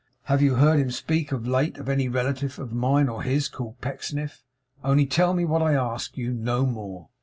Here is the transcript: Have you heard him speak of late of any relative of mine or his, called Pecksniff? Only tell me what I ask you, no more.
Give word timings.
Have 0.23 0.41
you 0.41 0.55
heard 0.55 0.79
him 0.79 0.89
speak 0.89 1.31
of 1.31 1.45
late 1.47 1.77
of 1.77 1.87
any 1.87 2.07
relative 2.09 2.57
of 2.57 2.73
mine 2.73 3.07
or 3.07 3.21
his, 3.21 3.47
called 3.47 3.79
Pecksniff? 3.81 4.41
Only 4.83 5.05
tell 5.05 5.35
me 5.35 5.45
what 5.45 5.61
I 5.61 5.73
ask 5.75 6.17
you, 6.17 6.33
no 6.33 6.65
more. 6.65 7.09